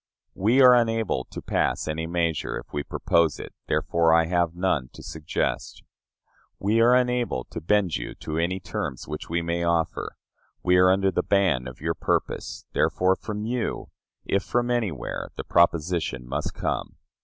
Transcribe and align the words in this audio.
We 0.33 0.63
are 0.63 0.73
unable 0.73 1.25
to 1.25 1.43
pass 1.43 1.87
any 1.87 2.07
measure, 2.07 2.57
if 2.57 2.73
we 2.73 2.81
propose 2.81 3.37
it; 3.39 3.53
therefore 3.67 4.15
I 4.15 4.25
have 4.25 4.55
none 4.55 4.89
to 4.93 5.03
suggest. 5.03 5.83
We 6.57 6.81
are 6.81 6.95
unable 6.95 7.43
to 7.51 7.61
bend 7.61 7.97
you 7.97 8.15
to 8.15 8.39
any 8.39 8.59
terms 8.59 9.07
which 9.07 9.29
we 9.29 9.43
may 9.43 9.63
offer; 9.63 10.13
we 10.63 10.77
are 10.77 10.89
under 10.89 11.11
the 11.11 11.21
ban 11.21 11.67
of 11.67 11.81
your 11.81 11.93
purpose: 11.93 12.65
therefore 12.73 13.15
from 13.15 13.45
you, 13.45 13.91
if 14.25 14.41
from 14.41 14.71
anywhere, 14.71 15.29
the 15.35 15.43
proposition 15.43 16.27
must 16.27 16.55
come. 16.55 16.95